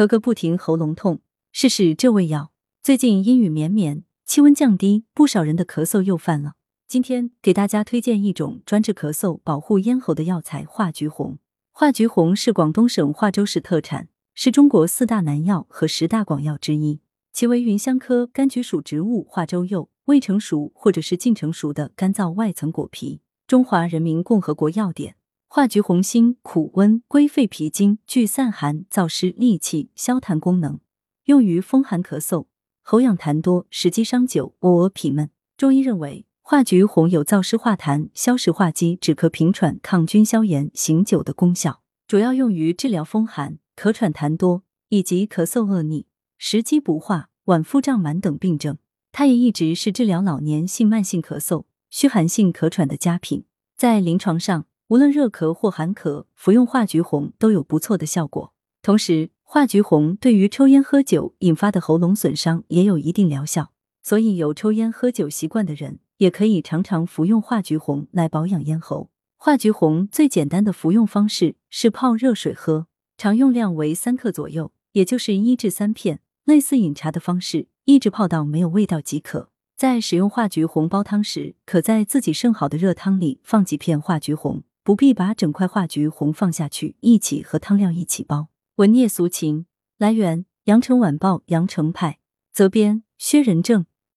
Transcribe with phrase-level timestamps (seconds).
[0.00, 1.20] 咳个不停，喉咙痛，
[1.52, 2.52] 试试这味药。
[2.82, 6.54] 最近阴雨绵绵，气温降低，不少人的咳嗽又犯了。
[6.88, 11.36] 今天给大家推荐一种专治咳嗽、保护咽喉的药材——化橘红。
[11.70, 17.00] 化橘红是广东省化州市特产，是中国四大南药和十大广药之一。
[17.34, 23.20] 其为芸香科柑橘属植物化州柚未成熟或者是近成熟的干燥外层果皮。
[23.46, 25.16] 中华人民共和国药典：
[25.52, 30.78] 化橘红辛苦温，归肺脾经，具散寒、燥湿、利气、消痰功能，
[31.24, 32.46] 用于风寒咳嗽、
[32.82, 35.28] 喉痒痰多、食积伤久、恶恶痞闷。
[35.56, 36.24] 中医认为。
[36.40, 46.06] 化橘红有燥湿化痰、消食化积、止咳平喘、抗菌消炎、醒酒的功效，主要用于治疗风寒、咳喘痰多以及咳嗽恶逆、
[46.38, 48.78] 食积不化、脘腹胀满等病症。
[49.10, 53.44] 它也一直是治疗老年性慢性咳嗽、虚寒性咳喘的佳品。
[53.76, 58.52] 在临床上，无论热咳或寒咳，服用化橘红都有不错的效果。
[58.82, 63.70] 同时，化橘红对于抽烟喝酒引发的喉咙损伤也有一定疗效，
[64.02, 66.00] 所以有抽烟喝酒习惯的人。
[66.16, 69.08] 也可以常常服用化橘红来保养咽喉。
[69.36, 79.48] 化橘红最简单的服用方式是泡热水喝，常用量为三克左右，也就是一至三片，类似饮茶的方式，一直泡到没有味道即可。
[79.76, 88.48] 在使用化橘红煲汤时，可在自己盛好的热汤里放几片化橘红，不必把整块画菊红放下去，一起和汤料一起煲。
[88.74, 89.66] 文聂俗情，
[89.98, 92.18] 来源：羊城晚报羊城派，
[92.52, 93.86] 责编：薛仁正。